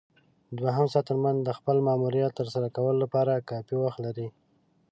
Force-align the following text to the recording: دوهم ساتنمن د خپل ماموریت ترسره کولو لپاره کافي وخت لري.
دوهم 0.59 0.85
ساتنمن 0.93 1.35
د 1.43 1.49
خپل 1.57 1.77
ماموریت 1.87 2.31
ترسره 2.39 2.67
کولو 2.75 2.97
لپاره 3.03 3.45
کافي 3.49 3.75
وخت 3.79 3.99
لري. 4.05 4.27